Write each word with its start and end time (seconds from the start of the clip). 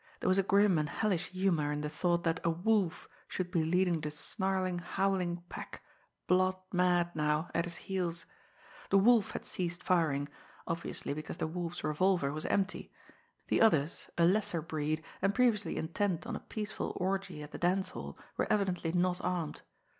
There 0.19 0.27
was 0.27 0.41
grim 0.41 0.79
and 0.79 0.89
hellish 0.89 1.27
humour 1.27 1.71
in 1.71 1.81
the 1.81 1.87
thought 1.87 2.23
that 2.23 2.39
a 2.43 2.49
wolf 2.49 3.07
should 3.27 3.51
be 3.51 3.63
leading 3.63 4.01
the 4.01 4.09
snarling, 4.09 4.79
howling 4.79 5.43
pack, 5.47 5.83
blood 6.25 6.55
mad 6.73 7.15
now, 7.15 7.51
at 7.53 7.65
his 7.65 7.75
heels! 7.75 8.25
The 8.89 8.97
Wolf 8.97 9.29
had 9.33 9.45
ceased 9.45 9.83
firing 9.83 10.27
obviously 10.65 11.13
because 11.13 11.37
the 11.37 11.45
Wolf's 11.45 11.83
revolver 11.83 12.33
was 12.33 12.47
empty. 12.47 12.91
The 13.49 13.61
others, 13.61 14.09
a 14.17 14.25
lesser 14.25 14.63
breed, 14.63 15.03
and 15.21 15.35
previously 15.35 15.77
intent 15.77 16.25
on 16.25 16.35
a 16.35 16.39
peaceful 16.39 16.93
orgy 16.95 17.43
at 17.43 17.51
the 17.51 17.59
dance 17.59 17.89
hall, 17.89 18.17
were 18.37 18.51
evidently 18.51 18.91
not 18.91 19.21
armed. 19.23 19.61